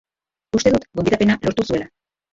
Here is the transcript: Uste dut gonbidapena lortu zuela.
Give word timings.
Uste 0.59 0.71
dut 0.77 0.87
gonbidapena 1.01 1.37
lortu 1.45 1.67
zuela. 1.71 1.91